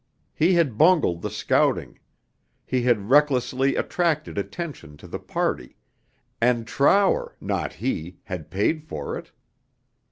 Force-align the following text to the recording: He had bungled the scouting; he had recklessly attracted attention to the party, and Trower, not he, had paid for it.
He 0.33 0.53
had 0.55 0.79
bungled 0.79 1.21
the 1.21 1.29
scouting; 1.29 1.99
he 2.65 2.81
had 2.81 3.11
recklessly 3.11 3.75
attracted 3.75 4.35
attention 4.35 4.97
to 4.97 5.07
the 5.07 5.19
party, 5.19 5.75
and 6.41 6.65
Trower, 6.65 7.35
not 7.39 7.73
he, 7.73 8.17
had 8.23 8.49
paid 8.49 8.83
for 8.83 9.15
it. 9.15 9.29